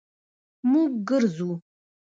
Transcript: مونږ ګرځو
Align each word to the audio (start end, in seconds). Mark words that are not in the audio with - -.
مونږ 0.71 0.93
ګرځو 1.07 1.49